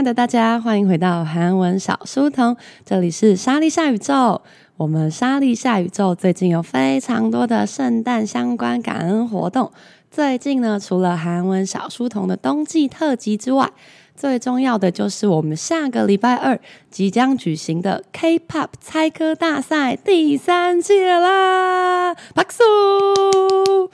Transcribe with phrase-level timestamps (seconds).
[0.00, 2.56] 爱的大家，欢迎回到韩文小书童，
[2.86, 4.40] 这里是莎莉夏宇宙。
[4.78, 9.70] 我们莎莉夏宇宙最近有非常多的圣诞相关感恩活动。
[10.10, 13.70] 最近呢，除了韩文小书童的冬季特辑之外，
[14.16, 16.58] 最重要的就是我们下个礼拜二
[16.90, 22.14] 即将举行的 K-pop 猜歌大赛第三届啦！
[22.34, 23.90] 拍手！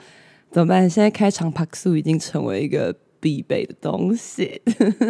[0.49, 0.89] 怎么办？
[0.89, 4.61] 现在开场拍手已经成为一个必备的东西。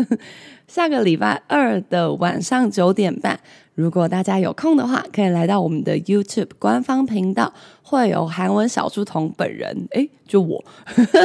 [0.67, 3.39] 下个礼拜二的晚上九点半。
[3.73, 10.66] 如果大家有空的话，可以来到我们的 YouTube 官方频道，会有韩文小书童本人，诶，就我，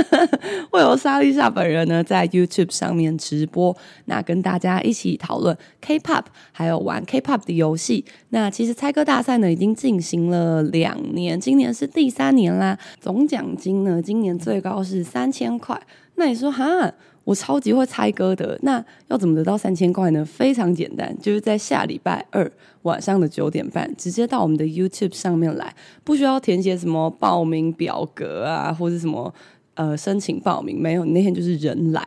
[0.71, 3.75] 会有莎莉莎本人呢，在 YouTube 上面直播，
[4.05, 8.05] 那跟大家一起讨论 K-pop，还有玩 K-pop 的游戏。
[8.29, 12.79] 那其实猜歌大赛呢，已经进行了两年，今年是第三年啦。
[13.01, 15.81] 总奖金呢，今年最高是三千块。
[16.23, 16.95] 那你说哈？
[17.25, 20.25] 我超级会猜歌的，那要怎么得到三千块呢？
[20.25, 22.51] 非常简单，就是在下礼拜二
[22.83, 29.33] 晚上的九点半，直接到我们的 YouTube 上面来，不需要填写什么报名表格啊，或者什么
[29.75, 32.05] 呃申请报名，没有，你那天就是人来，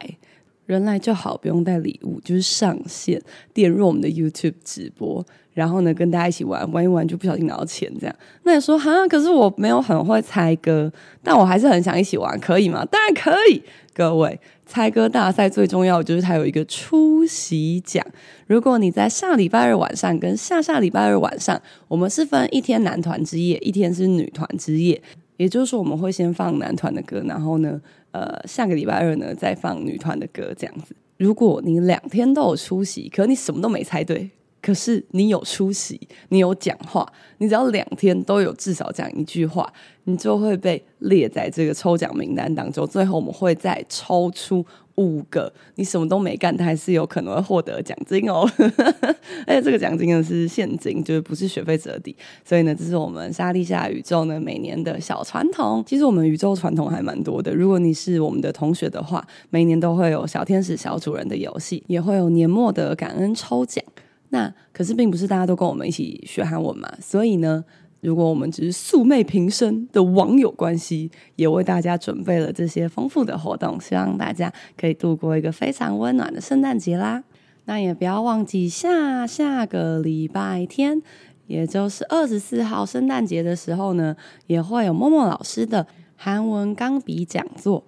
[0.66, 3.22] 人来就好，不用带礼物，就是上线
[3.54, 8.14] 点入我们的 YouTube 直播，然后呢跟大家一起玩，玩一玩就不小心拿到钱这样。
[8.44, 10.92] 那你说哈，可是我没有很会猜歌，
[11.24, 12.86] 但我还是很想一起玩，可以吗？
[12.92, 13.64] 当然可以。
[13.96, 18.06] 各位，猜歌大赛最重要的就是它有一个出席奖。
[18.46, 25.02] 如果你在下礼拜二晚上跟下下礼拜二晚上，我们是分一天男团之夜，一天是女团之夜。
[25.38, 27.80] 也就是说，我们会先放男团的歌，然后呢，
[28.12, 30.94] 呃，下个礼拜二呢再放女团的歌，这样子。
[31.16, 34.30] 如果你两天都有出席，可你什么都没猜对。
[34.66, 36.00] 可是你有出席，
[36.30, 39.72] 你有讲话，你只要两天都有至少讲一句话，
[40.06, 42.84] 你就会被列在这个抽奖名单当中。
[42.88, 48.50] 最后我们会再抽出五个，你什么都没干，但还是有可能会获得奖金哦。
[49.46, 52.16] 而且这个奖金呢是现金，就是不是学费折抵。
[52.44, 55.84] 所以呢，这是我们莎莉夏宇宙呢每年的小传统。
[55.86, 57.54] 其实我们宇宙传统还蛮多的。
[57.54, 63.86] 如果你是我们的同学的话，每年都会有小天使小主人的游戏，也会有年末的感恩抽奖。
[64.30, 67.64] 那可是并不是大家都跟我们一起学韩文嘛，所以呢，
[68.02, 77.24] 如果我们只是素昧平生的网友关系，也为大家准备了这些丰富的活动，希望大家可以度过一个非常温暖的圣诞节啦。
[77.66, 81.02] 那也不要忘记下下个礼拜天，
[81.48, 84.16] 也就是二十四号圣诞节的时候呢，
[84.48, 87.84] 也会有默默老师的韩文钢笔讲座。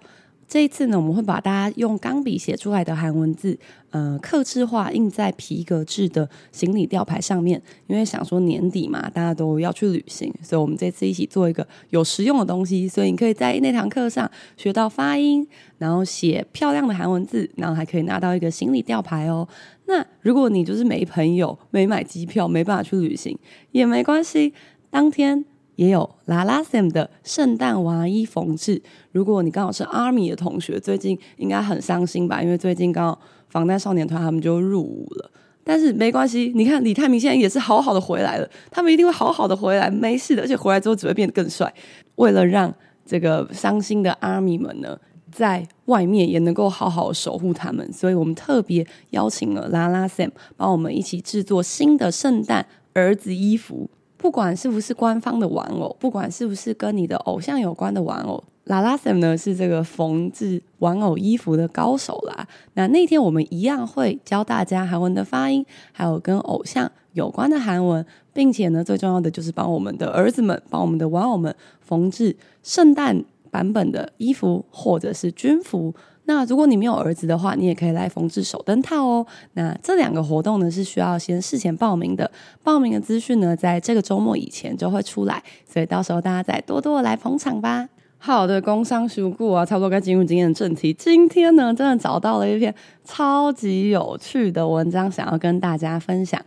[0.48, 3.58] 这一次呢，我们会把大家用钢笔写出来的韩文字，
[3.90, 7.62] 呃，刻制化印在皮革制的行李吊牌上面。
[7.86, 12.88] 因为想说年底嘛，大家都要去旅行，所以我们这次一起做一个有实用的东西。
[12.88, 19.46] 所以你可以在那堂课上学到发音，然后写漂亮的韩文字，然后还可以拿到一个行李吊牌哦。
[19.84, 23.38] 那如果你就是没朋友、没买机票、没办法去旅行，
[23.72, 24.54] 也没关系，
[24.88, 25.44] 当天。
[25.78, 28.82] 也有拉拉 Sam 的圣诞娃衣缝制。
[29.12, 32.42] 如果你刚好是 Army 的同学，最近应该很伤心吧？
[32.42, 35.30] 因为最近刚好防弹少年团他们就入伍了。
[35.62, 40.42] 但是没关系，你看李泰民现在也是好好的回来了，他们一定会好好的回来，没事的。
[40.42, 41.72] 而且回来之后只会变得更帅。
[42.16, 42.74] 为了让
[43.06, 44.98] 这个伤心的 Army 们呢，
[45.30, 53.88] 在外面也能够好好守护他们，所以我们特别邀请了拉拉 Sam 帮我们一起制作新的圣诞儿子衣服。
[54.18, 62.46] 不管是不是官方的玩偶，不管是不是跟你的偶像有关的玩偶，拉拉 Sam 呢是这个缝制玩偶衣服的高手啦。
[62.74, 75.94] 那那天我们一样会教大家韩文的发音，还有跟偶像有关的韩文，并且呢，最重要的就是帮我们的儿子们，帮我们的玩偶们缝制圣诞版本的衣服或者是军服。
[76.27, 79.27] 那如果你没有儿子的话，你也可以来缝制手灯套哦。
[79.53, 82.31] 那这两个活动呢，是需要先事前报名的，
[82.63, 87.89] 报名的资讯呢，在这个周末以前就会出来，所以到时候大家再多多来捧场吧。
[88.17, 90.93] 好的，工商时故啊，差不多该进入今天的正题。
[90.93, 96.41] 今天呢，真的找到了一篇超级有趣的文章，想要跟大家分享。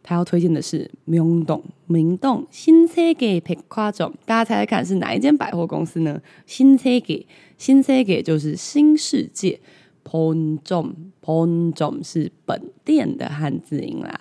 [0.02, 6.20] 他要推荐的是明洞明洞新世界百货점，大家猜猜看是哪一间百货公司呢？
[6.46, 7.26] 新世界
[7.56, 9.60] 新世界就是新世界，
[10.02, 14.20] 本점本점是本店的汉字音啦。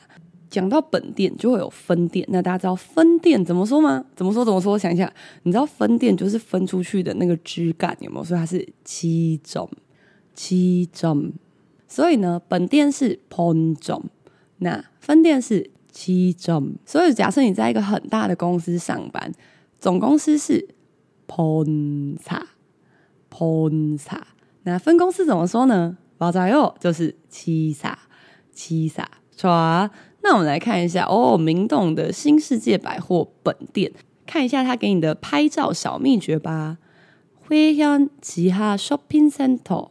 [0.50, 4.04] 讲到本店就会有分店，那大家知道分店怎么说吗？
[4.16, 4.78] 怎么说怎么说？
[4.78, 5.12] 想一下，
[5.44, 8.24] 你知道分店就是分出去的那个枝干有没有？
[8.24, 9.70] 所以它是七种
[10.36, 11.32] 七种。
[11.89, 14.03] 所以呢，本店是 Pon Jong，
[14.59, 16.75] 那分店是 Chi Jong。
[16.85, 19.33] 所以假设你在一个很大的公司上班，
[19.79, 20.69] 总公司是
[21.29, 22.43] Pon Cha
[23.31, 24.21] Pon Cha，
[24.65, 25.99] 那分公司怎么说呢？
[26.19, 27.99] 巴扎哟就是七撒
[28.53, 29.09] 七撒
[29.43, 29.91] 啊。
[30.23, 33.93] 那我们来看一下哦，明洞的新世界百货本店，
[34.27, 36.79] 看一下他给你的拍照小秘诀吧。
[37.49, 39.91] 会向其他 shopping center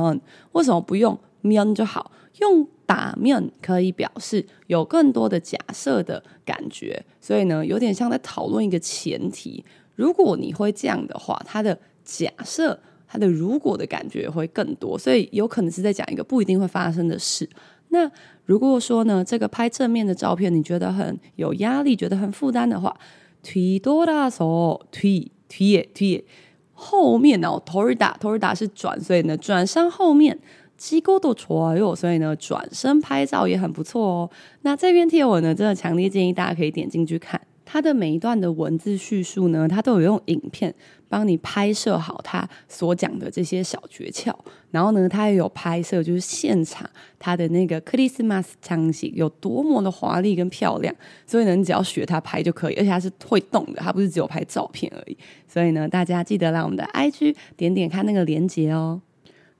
[0.51, 2.11] 为什么不用面就好？
[2.41, 9.63] 用打面可以表示有更多的假设的感觉，所以呢，有点像在讨论一个前提。
[9.95, 12.77] 如果你会这样的话，它的假设
[13.13, 17.47] 他的如果的感觉会更多，所以有可能是在讲一个不一定会发生的事。
[17.89, 18.09] 那
[18.45, 22.97] 如果说呢，这个拍正面的照片你觉得很有压力，觉得很负担的话，
[23.43, 26.25] 推多大手推推也推也，
[26.73, 30.39] 后面哦，torida torida 是转，所以呢，转身后面。
[30.75, 34.29] 机构都错哟，所以呢，转身拍照也很不错哦。
[34.63, 37.39] 那这篇贴文呢，真的强烈建议大家可以点进去看。
[37.63, 40.73] 它的每一段的文字叙述呢，它都有用影片
[41.12, 44.34] 帮你拍摄好它所讲的这些小诀窍。
[44.70, 50.94] 然后呢，它也有拍摄，就是现场它的那个克里斯玛斯场景有多么的华丽跟漂亮。
[51.26, 55.16] 所以呢，你只要学它拍就可以，而且它是会动的，它不是只有拍照片而已。
[55.46, 59.00] 所以呢，大家记得来我们的 IG 点点看那个连结哦。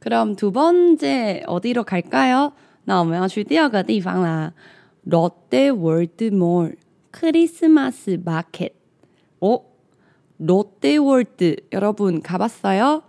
[0.03, 2.53] 그럼두번째어디로갈까요？
[2.85, 4.53] 那我们要去第二个地方啦，
[5.09, 6.77] 롯데월드몰。
[7.11, 8.73] 크리스마스 마켓.
[9.41, 9.63] 어?
[10.39, 13.03] 롯데월드 여러분 가봤어요?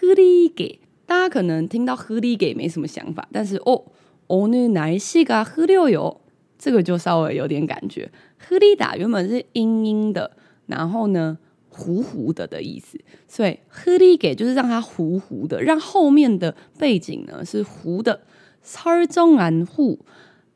[0.00, 3.84] 흐리게 大家可能听到흐리게没什么想法，但是哦，
[4.28, 6.18] 오늘날씨가흐려요，
[6.58, 8.10] 这个就稍微有点感觉。
[8.48, 10.36] 흐리다原本是阴阴的，
[10.66, 18.20] 然后呢糊糊的的意思，所以흐리게就是让它糊糊的，让后面的背景呢是糊的。
[18.64, 19.98] 설정한후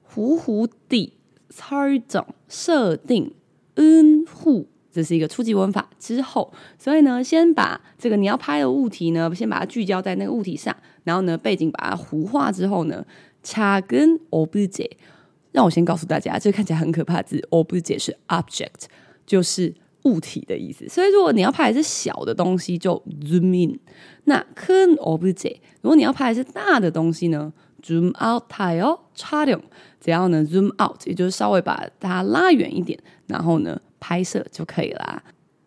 [0.02, 1.14] 糊糊地
[1.50, 3.33] 설정设定
[3.76, 13.05] 은후 这是一个初级文法之后，所以呢，先把这个你要拍的物体呢，先把它聚焦在那个物体上，然后呢，背景把它糊化之后呢，
[13.41, 14.91] 查根 object。
[15.53, 18.86] 让我先告诉大家，这看起来很可怕字 object 是 object，
[19.25, 20.88] 就是物体的意思。
[20.88, 23.79] 所以如果你要拍的是小的东西，就 zoom in。
[24.25, 28.43] 那根 object，如果你要拍的是大的东西呢，zoom out。
[28.48, 29.60] 太哦，差掉，
[30.00, 33.81] 只要呢 zoom out，也就是稍微把它拉远一点，然后呢。
[34.01, 35.24] 拍摄就可以啦。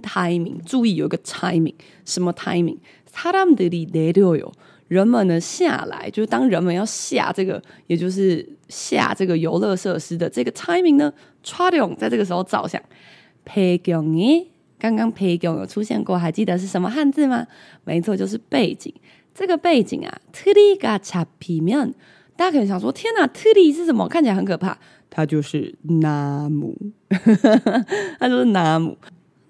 [0.00, 4.52] timing，注意有一个 timing，什么 timing？사람들이내려요，
[4.88, 12.80] 人们呢下来，就是当人们要下这个，也就是下这个游乐设施的这个 timing 呢，촬영在这个时候照相。
[13.44, 14.46] 배경에
[14.78, 17.46] 刚刚배경有出现过，还记得是什么汉字吗？
[17.84, 18.92] 没错，就是背景。
[19.34, 21.92] 这个背景啊，트리가잡히면，
[22.36, 24.08] 大家可能想说，天哪，트리是什么？
[24.08, 24.78] 看起来很可怕。
[25.11, 26.75] 它就是纳姆，
[28.17, 28.97] 它就是纳姆，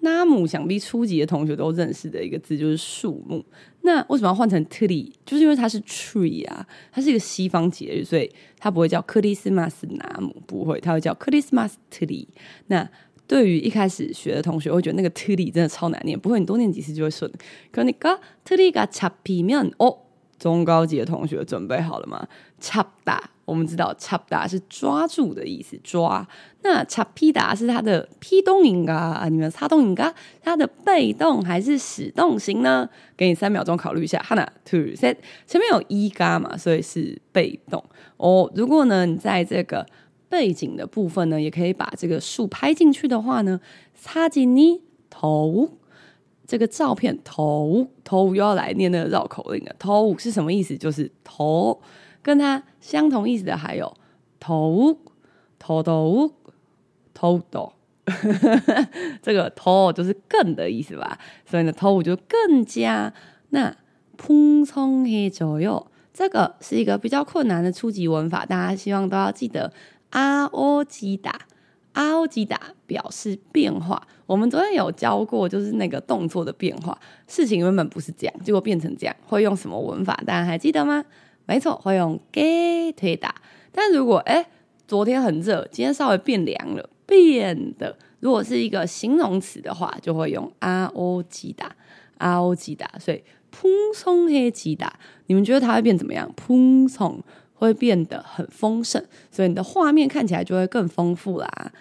[0.00, 3.42] 纳姆想必初级的同学都认识的一个字就是树木。
[3.82, 5.10] 那为什么要换成 tree？
[5.24, 12.26] 就是因为它是 tree 啊，它是一个西方节日，所以它不会叫克里斯玛斯纳姆，不会，它会叫克里斯玛斯 tree。
[12.66, 12.88] 那
[13.28, 17.30] 对于一开始学的同学，会觉得那个 tree 真的超难念，不会你多念几次就会顺。
[17.70, 19.96] 可尼个，tree 恰皮面哦，
[20.38, 22.26] 中高级的同学准备好了吗？
[22.58, 23.30] 恰达。
[23.52, 26.26] 我们知道，chapa 是抓住的意思，抓。
[26.62, 32.88] 那 chapida 是它的 p 动音啊，你们擦动影啊，它的被动还是使动型呢？
[33.14, 34.18] 给你三秒钟考虑一下。
[34.26, 37.84] hana to set 前面有一嘎嘛，所以是被动
[38.16, 38.50] 哦。
[38.54, 39.86] 如果呢，你在这个
[40.30, 43.60] 背景的部分呢，也可以把这个树拍进去的话呢，
[43.94, 45.68] 擦进你头。
[46.44, 49.74] 这个照片头头又要来念那个绕口令了。
[49.78, 50.76] 头是什么意思？
[50.76, 51.80] 就是头。
[52.22, 53.92] 跟它相同意思的还有
[54.40, 54.96] 头
[55.58, 56.32] 头头
[57.12, 57.72] 头头，
[59.22, 61.18] 这个头就是更的意思吧？
[61.44, 63.12] 所以呢，头就更加
[63.50, 63.76] 那
[64.16, 65.86] 蓬松黑左右。
[66.14, 69.72] 这个是一个比较困难的初级文法，大家希望都要记得。
[70.10, 71.32] 阿欧吉达，
[71.92, 74.06] 阿欧吉达表示变化。
[74.26, 76.98] 我们昨天有教过，就是那个动作的变化。
[77.26, 80.14] 事情原本不是这样，结果变成这样，会用什么文法？
[80.26, 81.02] 大家还记得吗？
[81.46, 83.34] 没错，会用给推打。
[83.72, 84.46] 但如果哎，
[84.86, 87.96] 昨天很热，今天稍微变凉了，变的。
[88.20, 91.74] 如果是一个形容词的话，就会用阿欧吉达，
[92.18, 92.88] 阿欧吉达。
[93.00, 94.92] 所以蓬松黑吉达，
[95.26, 96.32] 你们觉得它会变怎么样？
[96.36, 97.20] 蓬松
[97.54, 101.72] 会变得很丰盛，所以你的画面看起来就会更丰富啦。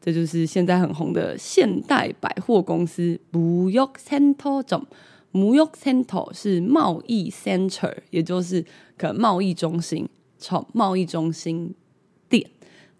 [0.00, 8.64] 这就是现在很红的现代百货公司무역센터점。무역센터是贸易 center，也就是
[8.98, 11.72] 可能贸易中心，从贸易中心
[12.28, 12.44] 店。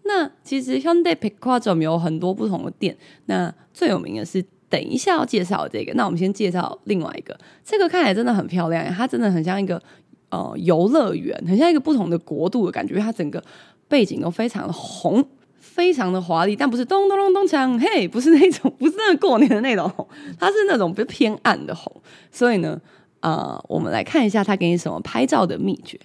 [0.03, 4.43] 那其实현대백화점有很多不同的店，那最有名的是。
[4.75, 7.37] 等一下要介绍这个，那我们先介绍另外一个。
[7.63, 9.81] 这个看起来真的很漂亮，它真的很像一个
[10.29, 12.97] 呃游乐园，很像一个不同的国度的感觉。
[12.99, 13.43] 它整个
[13.87, 15.25] 背景都非常的红，
[15.59, 20.07] 非常的华丽，但不是咚咚咚咚锵，嘿，不是那种，不是那个过年的那种红，
[20.39, 22.01] 它是那种比较偏暗的红。
[22.31, 22.79] 所以呢，
[23.19, 25.99] 啊、呃，我们来看一下他给你什么拍照的秘诀。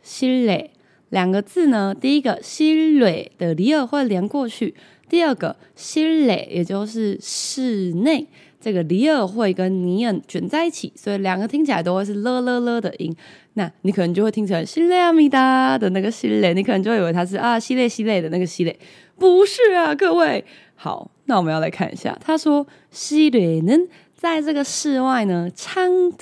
[0.04, 0.68] Siri
[1.08, 4.76] 两个字呢，第一个 Siri 的里耳会连过去，
[5.08, 8.28] 第二个 Siri 也就是室内。
[8.66, 13.14] 这个里尔会跟尼恩卷在一起，所以两个听起来都会是勒勒勒的音。
[13.52, 18.76] 那你可能就会听成西列阿米达的那个西列，你可能就以为它是啊西列西列的那个西列，
[19.16, 20.44] 不是啊，各位。
[20.74, 23.72] 好，那我们要来看一下，他说西列呢，
[24.16, 26.12] 在这个室外呢唱 o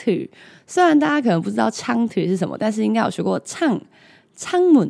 [0.66, 3.80] 虽然大家可能不知道唱 o 是什么，但是应该有学过唱
[4.36, 4.86] 唱 o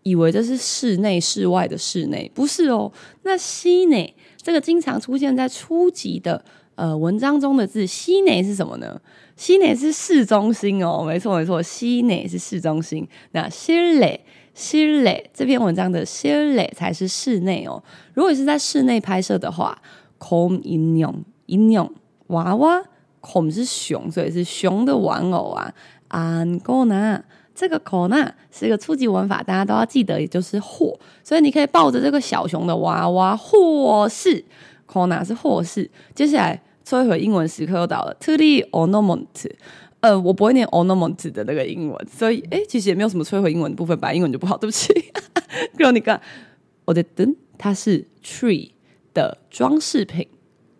[0.03, 2.91] 以为这是室内、室外的室内，不是哦，
[3.23, 4.15] 那西内。
[4.41, 6.43] 这个经常出现在初级的
[6.75, 8.99] 呃文章中的字“西内”是什么呢
[9.37, 13.07] ？“西内”是市中心哦，没错没错，“西内”是市中心。
[13.31, 14.19] 那“西内”。
[14.53, 17.81] 室内这篇文章的室内才是室内哦。
[18.13, 19.81] 如果是在室内拍摄的话
[20.19, 21.89] ，com inyong inyong
[22.27, 22.83] 娃娃
[23.21, 25.73] ，com 是熊，所以是熊的玩偶啊。
[26.09, 27.23] 安哥呢？
[27.53, 34.43] 这个 kona 是一个初级文法，大家都要记得，也就是或，所以你可以抱着这个小熊的娃娃，或是
[34.87, 35.89] kona 是或是。
[36.15, 39.51] 接下来摧毁英文时刻又到了 t o the ornament，
[39.99, 44.93] 呃，我不会念 ornament 的那个英文，所以哎，其实也没有什么摧毁英文的部分，吧英文就不好，对不起。
[45.77, 46.19] 哥，你看，
[46.85, 48.71] 我的灯它是 tree
[49.13, 50.27] 的装饰品，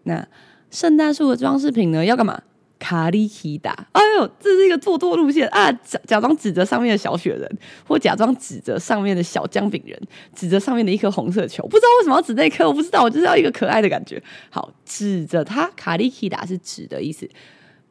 [0.03, 0.27] 那
[0.69, 2.41] 圣诞树的装饰品呢要干嘛？
[2.81, 5.71] 卡里奇达，哎呦，这是一个做作路线啊！
[5.71, 10.01] 假假装指着上面的小雪人，或假装指着上面的小姜饼人，
[10.35, 14.21] 指着上面的一颗红色球，不知道为什么要指那颗，我不知道，我就是要一个可爱的感觉。
[14.49, 17.29] 好，指着它，卡里奇达是指的意思。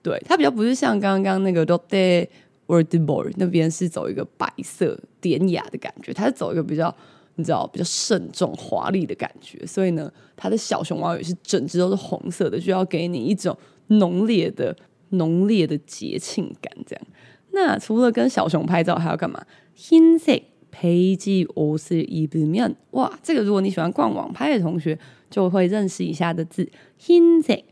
[0.00, 2.28] 对他比较不是像刚刚那个 dote
[2.68, 6.94] world boy 那边是走一个白色典雅的感觉，它是走一个比较。
[7.35, 13.55] 你知道比较慎重华丽的感觉，所以呢，它的小熊娃娃也是整只都是红色的，就要给你一种
[13.87, 14.75] 浓烈的、
[15.09, 16.73] 浓烈的节庆感。
[16.85, 17.05] 这样，
[17.51, 19.45] 那除了跟小熊拍照，还要干嘛？
[19.77, 24.97] 흰색베이지옷을입으면，哇，这个如果你喜欢逛网拍的同学，
[25.29, 26.67] 就会认识以下的字。
[26.99, 27.65] 흰 색，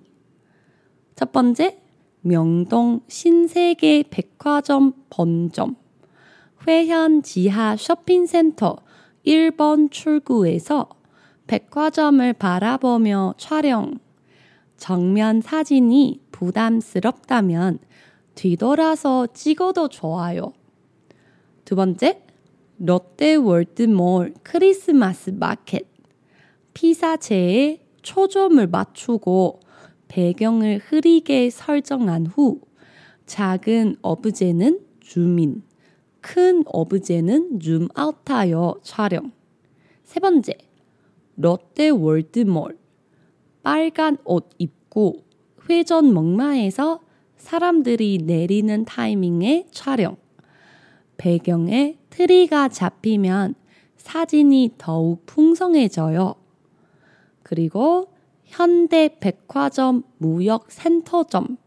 [1.15, 1.79] 첫 번째,
[2.21, 5.75] 명동 신세계 백화점 본점
[6.67, 8.77] 회현 지하 쇼핑센터
[9.25, 10.89] 1번 출구에서
[11.47, 13.99] 백화점을 바라보며 촬영.
[14.77, 17.79] 정면 사진이 부담스럽다면
[18.35, 20.53] 뒤돌아서 찍어도 좋아요.
[21.65, 22.23] 두 번째,
[22.79, 25.87] 롯데월드몰 크리스마스 마켓.
[26.73, 29.59] 피사체에 초점을 맞추고
[30.13, 32.61] 배경을 흐리게 설정한 후
[33.25, 35.63] 작은 어브제는 줌인,
[36.21, 39.31] 큰 어브제는 줌아웃하여 촬영.
[40.03, 40.53] 세 번째,
[41.35, 42.77] 롯데 월드몰.
[43.63, 45.23] 빨간 옷 입고
[45.67, 46.99] 회전 목마에서
[47.37, 50.17] 사람들이 내리는 타이밍에 촬영.
[51.17, 53.55] 배경에 트리가 잡히면
[53.97, 56.35] 사진이 더욱 풍성해져요.
[57.41, 58.12] 그리고
[58.53, 61.57] 현대 백화점 무역 센터점.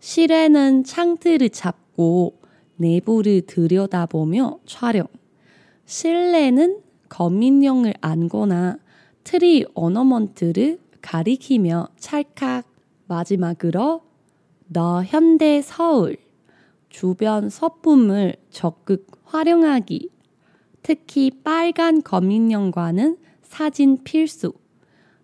[0.00, 2.40] 실외는 창틀을 잡고
[2.74, 5.06] 내부를 들여다보며 촬영.
[5.86, 8.78] 실내는 거민용을 안거나
[9.22, 12.66] 트리 어너먼트를 가리키며 찰칵.
[13.06, 14.02] 마지막으로
[14.72, 16.16] 더 현대 서울.
[16.88, 20.10] 주변 서품을 적극 활용하기.
[20.82, 24.52] 특히 빨간 거민용과는 사진 필수.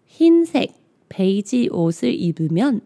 [0.07, 2.82] 흰색, 베이지 옷을 입으면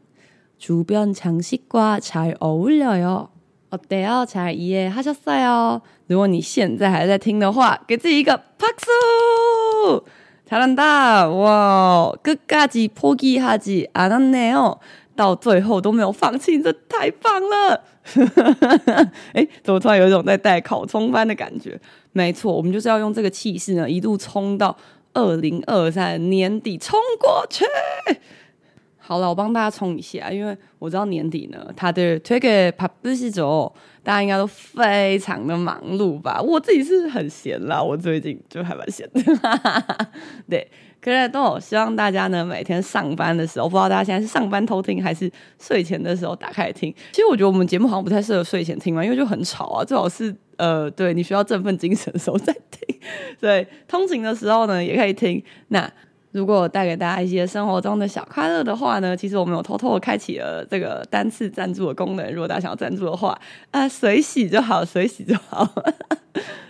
[0.58, 3.29] 주변 장식과 잘 어울려요.
[3.69, 4.25] 어때요?
[4.27, 5.82] 잘 이해하셨어요?
[6.08, 10.03] 如果你现在还在听的话，给自己一个박수!
[10.45, 11.29] 잘한다!
[11.29, 14.79] 와, 끝까지 포기하지 않았네요.
[15.15, 17.84] 到最后都没有放弃，这太棒了！
[19.34, 21.79] 哎，怎么突然有一种在带考冲班的感觉？
[22.12, 24.75] 没错，我们就是要用这个气势呢，一路冲到
[25.18, 27.64] 二零二三年底，冲过去。
[29.09, 36.38] 好了，我帮大家冲一下，因为我知道年底呢，他的推给帕布西走，大家应该都非常的忙碌吧？
[36.42, 39.23] 我自己是很闲啦，我最近就还蛮闲的。
[40.47, 46.94] 对，可是都希望大家呢，每天上班的时候，不知道大家现在是上班偷听，还是睡前的时候打开听。
[47.11, 53.01] 其实我觉得我们节目好像不太适合睡前听嘛，因为就很吵啊，最好是呃，对你需要振奋精神的时候再听。
[53.40, 55.42] 对，通勤的时候呢，也可以听。
[55.68, 55.90] 那。
[56.32, 62.32] 如果带给大家一些生活中的小快乐的话呢，其实我们有偷偷的开启了这个单次赞助的功能。
[62.32, 63.30] 如果大家想要赞助的话，
[63.70, 65.66] 啊、呃，随喜就好，随洗就好。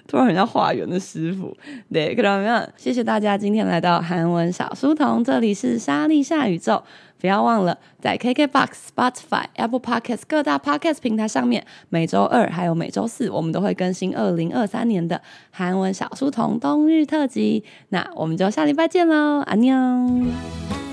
[0.06, 1.54] 突然很像化缘的师傅，
[1.92, 2.68] 对，看到没有？
[2.76, 6.82] 谢谢大家今天来到韩文小书童，这里是莎莉夏宇宙。
[7.20, 17.64] 不要忘了，在 KKBOX、Spotify、Apple Podcast 各大 Podcast 平台上面，每周二还有每周四，我们都会更新二零二三年的韩文小书童冬日特辑。
[17.90, 20.87] 那我们就下礼拜见喽，安妞。